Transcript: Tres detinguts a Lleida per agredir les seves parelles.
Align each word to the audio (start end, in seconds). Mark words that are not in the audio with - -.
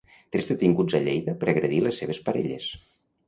Tres 0.35 0.45
detinguts 0.51 0.95
a 0.99 1.01
Lleida 1.07 1.35
per 1.43 1.49
agredir 1.53 1.83
les 1.89 2.01
seves 2.03 2.21
parelles. 2.31 2.67